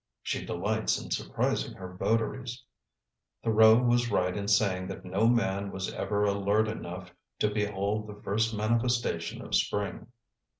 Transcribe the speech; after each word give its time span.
She 0.23 0.43
delights 0.43 0.99
in 0.99 1.11
surprising 1.11 1.75
her 1.75 1.93
votaries. 1.95 2.63
Thoreau 3.43 3.75
was 3.75 4.09
right 4.09 4.35
in 4.35 4.47
saying 4.47 4.87
that 4.87 5.05
no 5.05 5.27
man 5.27 5.71
was 5.71 5.93
ever 5.93 6.23
alert 6.23 6.67
enough 6.67 7.13
to 7.37 7.53
behold 7.53 8.07
the 8.07 8.19
first 8.23 8.51
manifestation 8.51 9.43
of 9.45 9.53
spring. 9.53 10.07